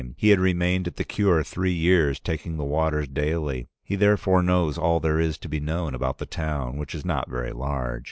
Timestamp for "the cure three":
0.95-1.71